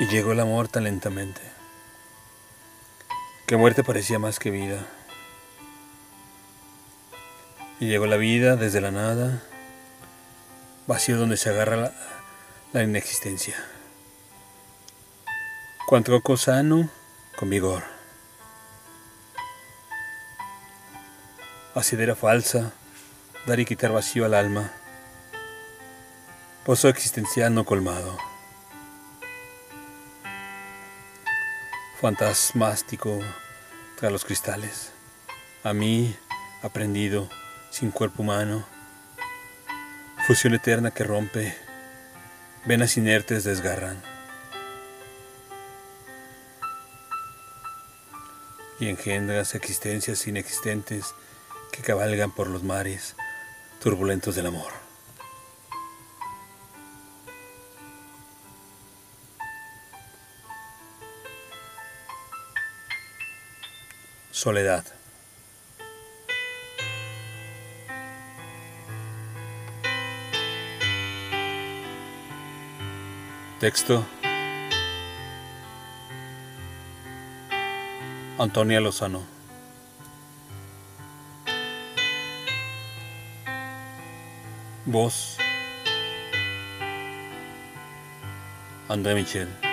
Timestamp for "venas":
42.64-42.96